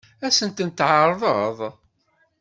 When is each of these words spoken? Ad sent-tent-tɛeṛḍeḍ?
Ad 0.25 0.33
sent-tent-tɛeṛḍeḍ? 0.33 1.59